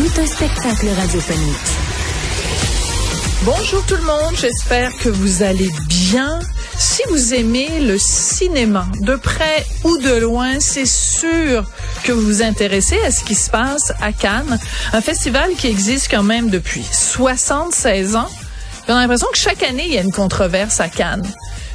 [0.00, 1.56] Tout un spectacle radiophonique.
[3.42, 6.40] Bonjour tout le monde, j'espère que vous allez bien.
[6.78, 11.70] Si vous aimez le cinéma, de près ou de loin, c'est sûr
[12.02, 14.58] que vous vous intéressez à ce qui se passe à Cannes,
[14.94, 18.30] un festival qui existe quand même depuis 76 ans.
[18.88, 21.30] on a l'impression que chaque année, il y a une controverse à Cannes.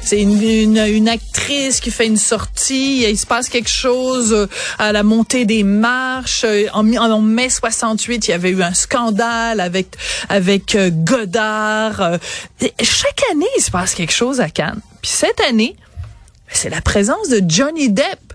[0.06, 4.46] C'est une, actrice qui fait une sortie, il se passe quelque chose euh,
[4.78, 6.44] à la montée des marches.
[6.44, 6.84] Euh, en,
[7.20, 9.96] mai 68, il y avait eu un scandale avec
[10.28, 12.18] avec euh, Godard.
[12.80, 14.80] Chaque année, il se passe quelque chose à Cannes.
[15.02, 15.74] Puis cette année,
[16.52, 18.32] c'est la présence de Johnny Depp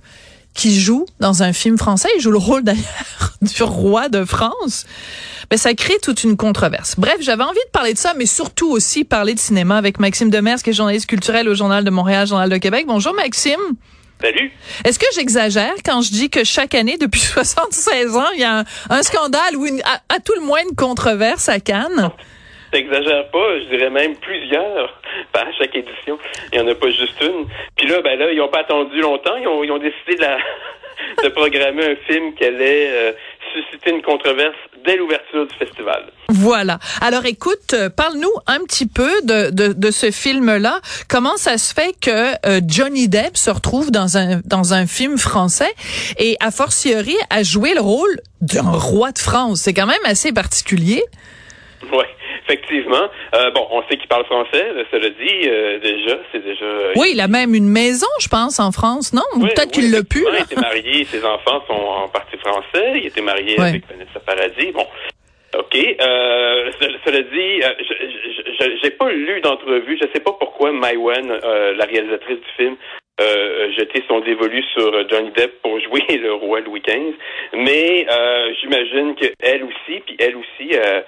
[0.54, 2.10] qui joue dans un film français.
[2.18, 4.86] Il joue le rôle d'ailleurs du roi de France.
[5.52, 6.98] Mais ça crée toute une controverse.
[6.98, 10.30] Bref, j'avais envie de parler de ça, mais surtout aussi parler de cinéma avec Maxime
[10.30, 12.86] Demers, qui est journaliste culturel au Journal de Montréal, Journal de Québec.
[12.88, 13.60] Bonjour Maxime.
[14.22, 14.50] Salut.
[14.86, 18.64] Est-ce que j'exagère quand je dis que chaque année, depuis 76 ans, il y a
[18.90, 22.12] un, scandale ou une, à, tout le moins une controverse à Cannes?
[22.72, 25.02] T'exagères pas, je dirais même plusieurs
[25.34, 26.18] par chaque édition.
[26.54, 27.46] Il n'y en a pas juste une.
[27.76, 29.36] Puis là, ben là, ils n'ont pas attendu longtemps.
[29.36, 30.38] Ils ont, ils ont décidé de, la,
[31.24, 33.12] de programmer un film qui allait euh,
[33.54, 36.12] susciter une controverse dès l'ouverture du festival.
[36.30, 36.80] Voilà.
[37.02, 40.80] Alors écoute, euh, parle-nous un petit peu de, de, de ce film-là.
[41.10, 45.18] Comment ça se fait que euh, Johnny Depp se retrouve dans un, dans un film
[45.18, 45.74] français
[46.18, 49.62] et a fortiori a joué le rôle d'un roi de France?
[49.62, 51.04] C'est quand même assez particulier.
[51.92, 52.06] Oui.
[52.52, 53.08] Effectivement.
[53.34, 56.66] Euh, bon, on sait qu'il parle français, cela dit, euh, déjà, c'est déjà...
[56.66, 59.22] Euh, oui, il a même une maison, je pense, en France, non?
[59.40, 60.26] Peut-être qu'il l'a pu.
[60.28, 64.72] Il était marié, ses enfants sont en partie français, il était marié avec Vanessa Paradis,
[64.74, 64.86] bon...
[65.58, 65.76] OK.
[65.76, 66.72] Euh,
[67.06, 70.00] cela dit, je j'ai pas lu d'entrevue.
[70.02, 72.78] Je sais pas pourquoi Maïwen, la réalisatrice du film,
[73.22, 77.14] euh, jeté son dévolu sur Johnny Depp pour jouer le roi Louis XV.
[77.54, 81.02] Mais euh, j'imagine qu'elle aussi, puis elle aussi, euh,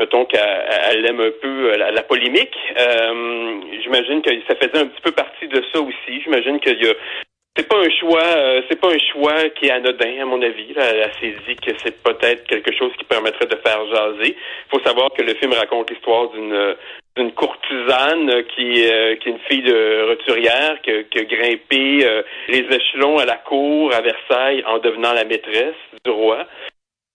[0.00, 2.56] mettons qu'elle aime un peu euh, la, polémique.
[2.78, 6.22] Euh, j'imagine que ça faisait un petit peu partie de ça aussi.
[6.24, 6.94] J'imagine qu'il y a
[7.56, 10.72] c'est pas un choix, euh, c'est pas un choix qui est anodin à mon avis.
[10.76, 14.36] Elle s'est dit que c'est peut-être quelque chose qui permettrait de faire jaser.
[14.36, 20.06] Il faut savoir que le film raconte l'histoire d'une courtisane qui, est une fille de
[20.08, 25.74] roturière qui a grimpé les échelons à la cour à Versailles en devenant la maîtresse
[26.04, 26.46] du roi.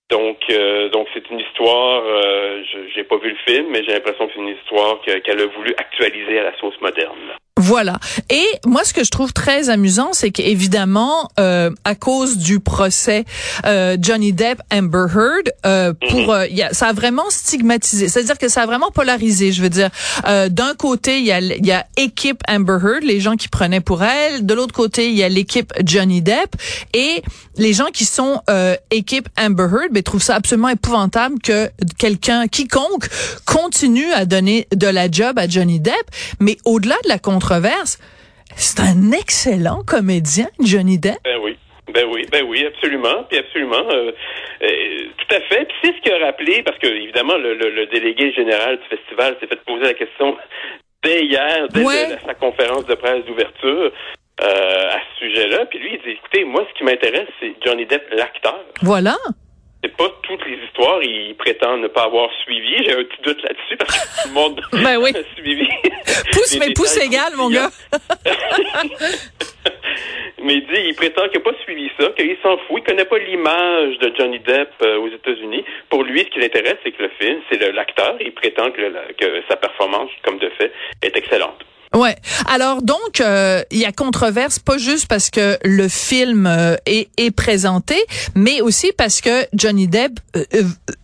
[0.09, 2.03] Donc, euh, donc c'est une histoire.
[2.05, 5.47] Euh, j'ai pas vu le film, mais j'ai l'impression que c'est une histoire qu'elle a
[5.47, 7.33] voulu actualiser à la sauce moderne.
[7.65, 7.99] Voilà.
[8.29, 13.25] Et moi, ce que je trouve très amusant, c'est qu'évidemment, euh, à cause du procès
[13.65, 16.45] euh, Johnny Depp Amber Heard, euh, pour mhm.
[16.51, 18.07] y a, ça a vraiment stigmatisé.
[18.07, 19.51] C'est-à-dire que ça a vraiment polarisé.
[19.51, 19.89] Je veux dire,
[20.25, 24.03] d'un côté, il y a, y a équipe Amber Heard, les gens qui prenaient pour
[24.03, 24.45] elle.
[24.45, 26.55] De l'autre côté, il y a l'équipe Johnny Depp
[26.93, 27.23] et
[27.57, 28.41] les gens qui sont
[28.91, 33.07] équipe Amber Heard, mais ben, trouvent ça absolument épouvantable que quelqu'un, quiconque,
[33.45, 35.93] continue à donner de la job à Johnny Depp.
[36.39, 37.54] Mais au-delà de la contre
[38.55, 41.17] c'est un excellent comédien, Johnny Depp.
[41.23, 41.57] Ben oui.
[41.93, 44.11] Ben oui, ben oui, absolument, puis absolument, euh,
[44.63, 45.65] euh, tout à fait.
[45.65, 49.45] Puis c'est ce qu'il a rappelé, parce que évidemment le, délégué général du festival s'est
[49.45, 50.35] fait poser la question
[51.03, 51.83] dès hier, dès
[52.25, 53.91] sa conférence de presse d'ouverture.
[54.41, 57.85] Euh, à ce sujet-là, puis lui il dit écoutez, moi ce qui m'intéresse c'est Johnny
[57.85, 58.65] Depp l'acteur.
[58.81, 59.15] Voilà
[59.85, 62.83] c'est pas toutes les histoires, il prétend ne pas avoir suivi.
[62.83, 65.11] J'ai un petit doute là-dessus parce que tout le monde ben oui.
[65.15, 65.67] a suivi.
[66.31, 67.69] pouce, mais pouce égal, mon gars.
[70.41, 72.77] mais il dit, il prétend qu'il n'a pas suivi ça, qu'il s'en fout.
[72.79, 75.63] Il connaît pas l'image de Johnny Depp euh, aux États-Unis.
[75.89, 78.15] Pour lui, ce qui l'intéresse, c'est que le film, c'est l'acteur.
[78.21, 78.81] Il prétend que,
[79.13, 80.71] que sa performance, comme de fait,
[81.03, 81.63] est excellente.
[81.95, 82.15] Ouais.
[82.47, 87.07] Alors donc euh, il y a controverse pas juste parce que le film euh, est,
[87.17, 87.95] est, présenté,
[88.35, 90.43] mais aussi parce que Johnny Depp euh,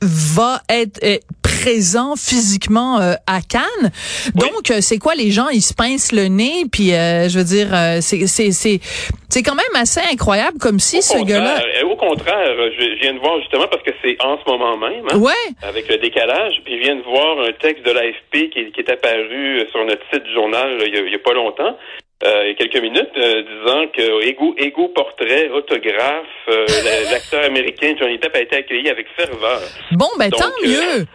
[0.01, 0.99] va être
[1.41, 3.91] présent physiquement à Cannes.
[4.35, 7.69] Donc c'est quoi les gens ils se pincent le nez puis je veux dire
[8.01, 11.55] c'est c'est c'est quand même assez incroyable comme si ce gars-là
[11.85, 15.17] Au contraire, je viens de voir justement parce que c'est en ce moment même hein,
[15.17, 15.31] ouais.
[15.61, 18.91] avec le décalage, puis je viens de voir un texte de l'AFP qui, qui est
[18.91, 21.77] apparu sur notre site du journal il n'y a, pas longtemps,
[22.23, 26.25] il y a quelques minutes, disant que Ego, Ego Portrait, autographe,
[27.11, 29.61] l'acteur américain Johnny Depp a été accueilli avec ferveur.
[29.93, 31.05] Bon, ben tant mieux.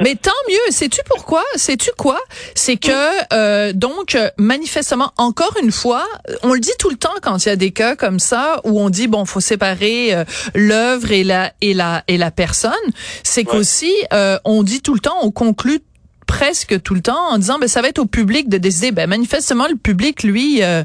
[0.00, 0.70] Mais tant mieux.
[0.70, 1.44] Sais-tu pourquoi?
[1.56, 2.18] Sais-tu quoi?
[2.54, 2.90] C'est que,
[3.32, 6.06] euh, donc, manifestement, encore une fois,
[6.42, 8.80] on le dit tout le temps quand il y a des cas comme ça où
[8.80, 10.24] on dit, bon, faut séparer euh,
[10.54, 12.72] l'œuvre et la, et la, et la personne.
[13.22, 15.80] C'est qu'aussi, euh, on dit tout le temps, on conclut
[16.30, 18.92] presque tout le temps en disant ben ça va être au public de décider.
[18.92, 20.84] Ben manifestement le public lui euh,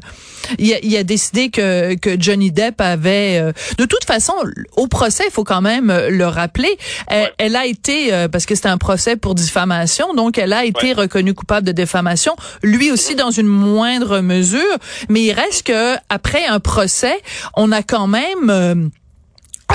[0.58, 4.32] il, a, il, a, décidé que que Johnny Depp avait euh, de toute façon
[4.76, 6.76] au procès il faut quand même euh, le rappeler.
[7.06, 11.32] Elle, a été parce que c'était un procès pour diffamation donc elle a été reconnue
[11.32, 12.34] coupable de diffamation
[12.64, 14.76] lui aussi dans une moindre mesure.
[15.08, 17.16] Mais il reste que après un procès
[17.56, 18.90] on a quand même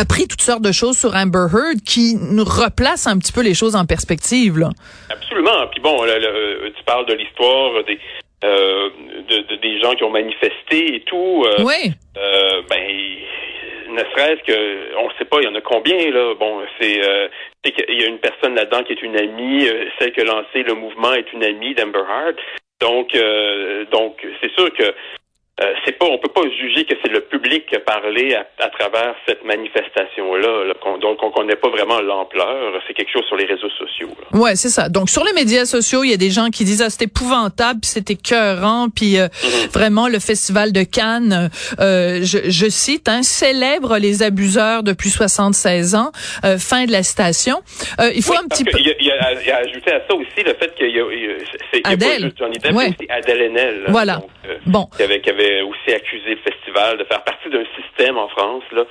[0.02, 3.54] appris toutes sortes de choses sur Amber Heard qui nous replace un petit peu les
[3.54, 4.58] choses en perspective.
[4.58, 4.70] Là.
[5.10, 5.68] Absolument.
[5.72, 8.00] Puis bon, tu parles de l'histoire des
[8.44, 8.90] euh,
[9.30, 11.44] de, des gens qui ont manifesté et tout.
[11.46, 11.92] Euh, oui.
[12.18, 12.88] Euh, ben,
[13.90, 16.34] ne serait-ce que, on ne sait pas, il y en a combien là.
[16.40, 17.28] Bon, c'est euh,
[17.66, 19.68] il y a une personne là-dedans qui est une amie,
[20.00, 22.36] celle qui a lancé le mouvement est une amie d'Amber Heard.
[22.80, 23.16] Donc,
[23.92, 24.92] donc, c'est sûr que
[25.62, 28.70] euh, c'est pas, on peut pas juger que c'est le public qui a parlé à,
[28.70, 32.82] travers cette manifestation-là, donc on connaît pas vraiment l'ampleur.
[32.88, 34.10] C'est quelque chose sur les réseaux sociaux.
[34.10, 34.40] Là.
[34.40, 34.90] Ouais, c'est ça.
[34.90, 37.82] Donc sur les médias sociaux, il y a des gens qui disent ah c'est épouvantable,
[37.82, 39.70] puis c'est écœurant, puis euh, mhm.
[39.72, 41.50] vraiment le festival de Cannes,
[41.80, 46.12] euh, je, je, cite, hein, célèbre les abuseurs depuis 76 ans.
[46.58, 47.58] fin de la station.
[48.16, 48.80] il faut un petit peu.
[48.80, 51.04] Il y, a, il y, a, ajouté à ça aussi le fait qu'il y a,
[51.72, 52.32] c'est Adèle.
[52.38, 52.90] Johnny Depp, ouais.
[52.90, 53.84] aussi Adèle Haenel.
[53.90, 54.22] Voilà.
[54.66, 54.88] bon.
[54.98, 58.64] Qui avait, qui avait aussi accusé le festival de faire partie d'un système en France.
[58.72, 58.84] Là.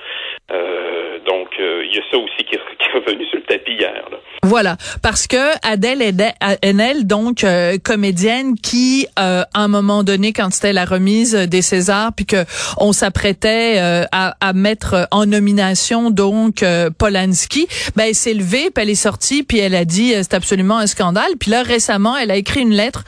[1.91, 4.03] Euh, euh, il y a ça aussi qui, est revenu sur le tapis hier.
[4.11, 4.17] Là.
[4.43, 6.01] Voilà, parce que Adèle
[6.63, 12.11] Haenel, donc euh, comédienne, qui à un moment donné, quand c'était la remise des Césars,
[12.13, 12.43] puis que
[12.77, 13.77] on s'apprêtait
[14.11, 16.65] à, à, mettre en nomination donc
[16.97, 20.77] Polanski, ben elle s'est levée, puis elle est sortie, puis elle a dit c'est absolument
[20.77, 21.31] un scandale.
[21.39, 23.03] Puis là récemment, elle a écrit une lettre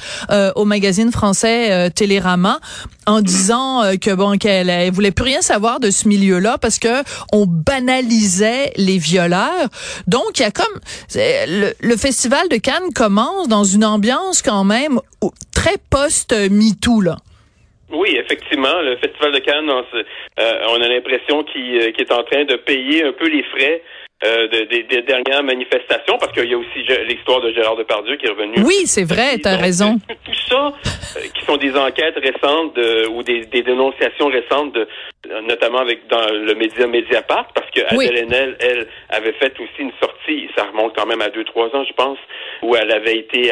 [0.56, 2.60] au magazine français Télérama
[3.06, 6.80] en disant euh, que bon qu'elle elle voulait plus rien savoir de ce milieu-là parce
[6.80, 9.70] que on banalisait les violeurs.
[10.08, 10.80] Donc il y a comme
[11.16, 15.00] le, le, festival de Cannes commence dans une ambiance quand même
[15.54, 17.18] très post MeToo là.
[17.94, 19.84] Oui, effectivement, le Festival de Cannes, on,
[20.40, 23.84] euh, on a l'impression qu'il euh, est en train de payer un peu les frais
[24.26, 28.30] euh, des, dernières manifestations, parce qu'il y a aussi l'histoire de Gérard Depardieu qui est
[28.30, 28.64] revenu.
[28.66, 29.98] Oui, c'est vrai, tu as raison.
[30.44, 30.74] Tout ça,
[31.18, 32.78] euh, qui sont des enquêtes récentes
[33.10, 34.88] ou des, dénonciations récentes, de,
[35.48, 40.50] notamment avec dans le média Mediapart, parce que Adèle elle, avait fait aussi une sortie,
[40.56, 42.18] ça remonte quand même à deux, trois ans, je pense,
[42.62, 43.52] où elle avait été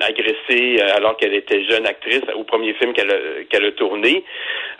[0.00, 4.24] agressée alors qu'elle était jeune actrice au premier film qu'elle a, qu'elle a tourné.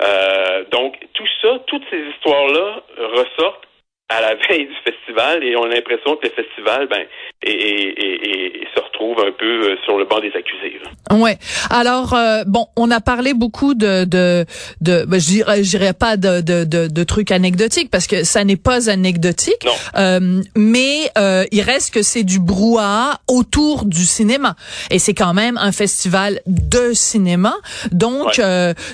[0.03, 3.67] Euh, donc, tout ça, toutes ces histoires-là ressortent
[4.09, 7.07] à la veille du festival et on a l'impression que le festival ben
[7.43, 10.81] et, se retrouve un peu euh, sur le banc des accusés.
[11.11, 11.39] Ouais.
[11.71, 14.45] Alors euh, bon, on a parlé beaucoup de de
[14.81, 18.57] de ben, je dirais pas de, de de, de trucs anecdotiques parce que ça n'est
[18.57, 19.65] pas anecdotique.
[19.65, 19.73] Non.
[19.97, 24.57] Euh, mais euh, il reste que c'est du brouhaha autour du cinéma
[24.91, 27.55] et c'est quand même un festival de cinéma.
[27.93, 28.41] Donc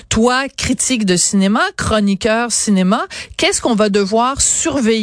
[0.09, 3.05] toi critique de cinéma, chroniqueur cinéma,
[3.37, 5.02] qu'est-ce qu'on va devoir surveiller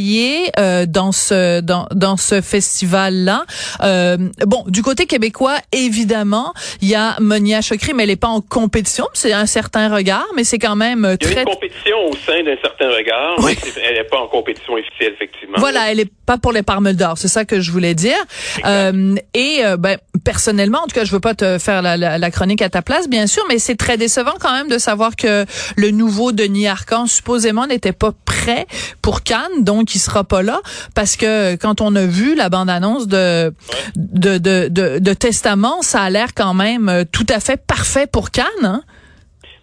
[0.87, 3.45] dans ce dans dans ce festival là
[3.83, 4.17] euh,
[4.47, 8.41] bon, du côté québécois, évidemment, il y a Monia Chokri, mais elle n'est pas en
[8.41, 9.07] compétition.
[9.13, 11.31] C'est un certain regard, mais c'est quand même très...
[11.31, 13.35] Il y a une compétition au sein d'un certain regard.
[13.39, 13.57] Oui.
[13.85, 15.57] Elle n'est pas en compétition officielle, effectivement.
[15.59, 17.17] Voilà, elle n'est pas pour les Parmes d'or.
[17.17, 18.17] C'est ça que je voulais dire.
[18.65, 22.31] Euh, et euh, ben, personnellement, en tout cas, je veux pas te faire la, la,
[22.31, 25.45] chronique à ta place, bien sûr, mais c'est très décevant quand même de savoir que
[25.77, 28.67] le nouveau Denis Arcand supposément n'était pas prêt
[29.03, 30.61] pour Cannes, donc il sera pas là,
[30.95, 33.53] parce que quand on a vu la bande-annonce de
[33.97, 38.07] de, de, de, de, testament, ça a l'air quand même euh, tout à fait parfait
[38.11, 38.47] pour Cannes.
[38.63, 38.83] Hein?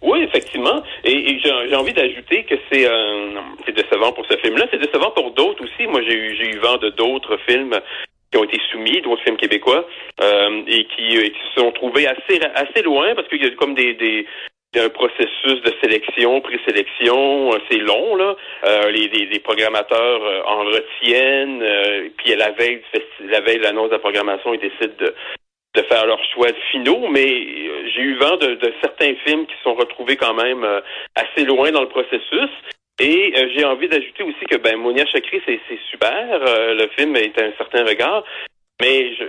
[0.02, 0.82] Oui, effectivement.
[1.04, 4.66] Et, j'ai envie d'ajouter que c'est euh, c'est décevant pour ce film-là.
[4.70, 5.86] C'est décevant pour d'autres aussi.
[5.88, 7.74] Moi, j'ai eu, eu vent de d'autres films
[8.30, 9.86] qui ont été soumis, d'autres films québécois,
[10.20, 13.74] euh, et qui, qui, se sont trouvés assez assez loin parce qu'il y a comme
[13.74, 14.26] des, des
[14.76, 18.36] un processus de sélection, présélection, euh, c'est long là.
[18.64, 21.64] Euh, les, les, programmateurs euh, en retiennent,
[22.18, 22.82] puis à la veille
[23.20, 25.14] la veille de l'annonce de la programmation, ils décident de,
[25.74, 27.08] de faire leurs choix finaux.
[27.08, 30.66] Mais j'ai eu vent de, de, certains films qui sont retrouvés quand même
[31.14, 32.50] assez loin dans le processus.
[33.00, 36.40] Et j'ai envie d'ajouter aussi que ben Monia Chakri, c'est super.
[36.40, 38.24] le film est un certain regard,
[38.80, 39.24] mais je,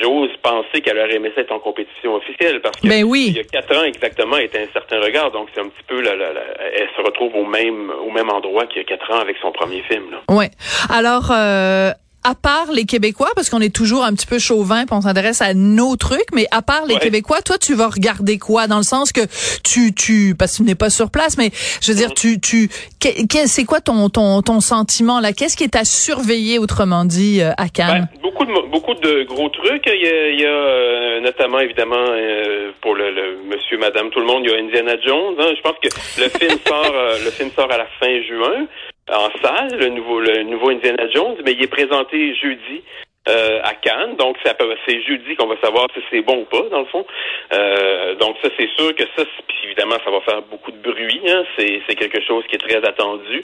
[0.00, 3.26] j'ose penser qu'elle aurait aimé ça être en compétition officielle parce que ben oui.
[3.28, 5.30] il y a quatre ans exactement, elle était un certain regard.
[5.30, 6.30] Donc c'est un petit peu, la, la,
[6.74, 9.52] elle se retrouve au même au même endroit qu'il y a quatre ans avec son
[9.52, 10.10] premier film.
[10.10, 10.34] Là.
[10.34, 10.50] Ouais.
[10.90, 11.30] Alors.
[11.30, 11.92] Euh
[12.24, 15.42] à part les Québécois, parce qu'on est toujours un petit peu chauvin, puis on s'intéresse
[15.42, 18.66] à nos trucs, mais à part les Québécois, toi, tu vas regarder quoi?
[18.66, 19.22] Dans le sens que
[19.64, 21.50] tu, tu, parce que tu n'es pas sur place, mais
[21.80, 22.40] je veux dire, mm-hmm.
[22.40, 25.32] tu, tu, c'est quoi ton, ton, ton sentiment là?
[25.32, 28.08] Qu'est-ce qui est à surveiller, autrement dit, euh, à Cannes?
[28.12, 29.84] Ben, Beaucoup de, beaucoup de gros trucs.
[29.86, 34.10] Il y a, il y a euh, notamment évidemment euh, pour le, le, Monsieur, Madame,
[34.10, 35.34] tout le monde, il y a Indiana Jones.
[35.38, 35.52] Hein.
[35.56, 35.88] Je pense que
[36.20, 38.66] le film sort, le film sort à la fin juin
[39.10, 42.82] en salle, le nouveau, le nouveau Indiana Jones, mais il est présenté jeudi.
[43.28, 46.80] Euh, à Cannes, donc c'est jeudi qu'on va savoir si c'est bon ou pas dans
[46.80, 47.06] le fond.
[47.52, 51.20] Euh, donc ça c'est sûr que ça, puis évidemment ça va faire beaucoup de bruit.
[51.28, 53.42] Hein, c'est quelque chose qui est très attendu.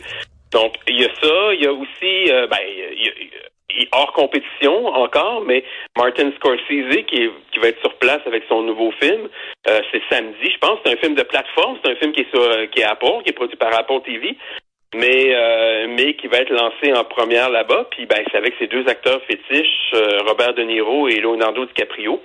[0.50, 2.58] Donc il y a ça, il y a aussi euh, ben
[3.70, 5.62] il hors compétition encore, mais
[5.96, 9.28] Martin Scorsese qui, qui va être sur place avec son nouveau film,
[9.68, 10.80] euh, c'est samedi, je pense.
[10.84, 13.30] C'est un film de plateforme, c'est un film qui est sur qui est Apple, qui
[13.30, 14.36] est produit par Apple TV
[14.94, 17.88] mais euh, mais qui va être lancé en première là-bas.
[17.90, 22.20] Puis ben c'est avec ces deux acteurs fétiches, euh, Robert De Niro et Leonardo DiCaprio.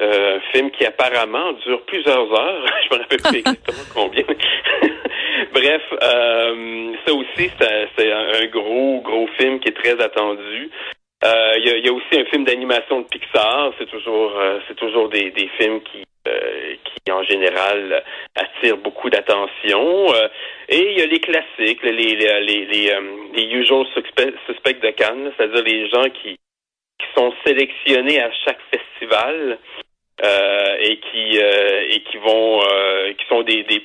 [0.00, 2.64] Euh, un film qui apparemment dure plusieurs heures.
[2.90, 4.24] Je me rappelle plus exactement combien.
[5.52, 10.70] Bref, euh, ça aussi c'est un, gros gros film qui est très attendu.
[11.22, 13.72] Il y a, y, a, aussi un film d'animation de Pixar.
[13.78, 14.32] C'est toujours
[14.66, 16.02] c'est toujours des, des films qui
[17.04, 18.02] qui en général
[18.34, 20.12] attire beaucoup d'attention.
[20.14, 20.28] Euh,
[20.68, 23.00] et il y a les classiques, les les les, euh,
[23.34, 26.38] les usual suspects de Cannes, c'est-à-dire les gens qui
[26.98, 29.58] qui sont sélectionnés à chaque festival
[30.82, 32.60] et qui et qui vont
[33.16, 33.82] qui sont des, des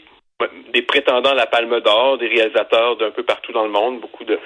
[0.74, 4.26] des prétendants à la Palme d'Or, des réalisateurs d'un peu partout dans le monde, beaucoup
[4.26, 4.38] de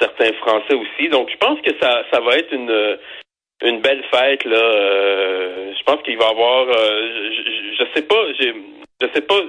[0.00, 1.08] certains Français aussi.
[1.08, 2.98] Donc, je pense que ça, ça va être une,
[3.66, 4.56] une belle fête là.
[4.56, 6.66] Euh, je pense qu'il va avoir.
[6.68, 8.22] Euh, je, je, sais pas.
[8.38, 9.40] Je sais pas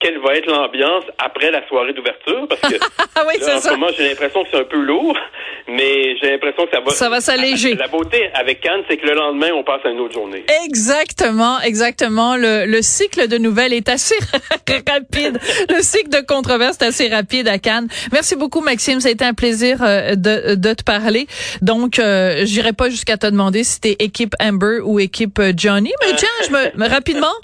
[0.00, 2.78] quelle va être l'ambiance après la soirée d'ouverture parce que
[3.16, 5.18] ah oui, là, en ce moment j'ai l'impression que c'est un peu lourd
[5.66, 7.74] mais j'ai l'impression que ça va ça va s'alléger.
[7.74, 10.44] La beauté avec Cannes c'est que le lendemain on passe à une autre journée.
[10.64, 12.36] Exactement exactement.
[12.36, 14.14] Le, le cycle de nouvelles est assez
[14.88, 15.38] rapide.
[15.68, 17.88] Le cycle de controverse est assez rapide à Cannes.
[18.12, 19.00] Merci beaucoup Maxime.
[19.00, 21.26] Ça a été un plaisir euh, de, de te parler.
[21.60, 25.92] Donc euh, j'irai pas jusqu'à te demander si t'es équipe Amber ou équipe euh, Johnny
[26.02, 27.34] mais tiens je me rapidement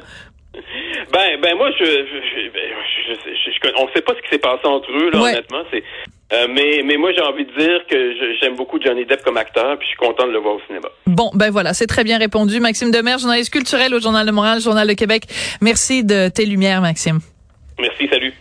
[1.13, 2.63] ben, ben moi, je, je, ben,
[3.07, 5.63] je, on sait pas ce qui s'est passé entre eux, là, honnêtement.
[5.71, 5.83] C'est,
[6.33, 9.79] euh, mais, mais moi, j'ai envie de dire que j'aime beaucoup Johnny Depp comme acteur,
[9.79, 10.89] puis je suis content de le voir au cinéma.
[11.07, 12.61] Bon, ben voilà, c'est très bien répondu.
[12.61, 15.25] Maxime Demers, journaliste culturel au Journal de Montréal, Journal de Québec.
[15.61, 17.21] Merci de tes lumières, Maxime.
[17.79, 18.33] Merci, salut.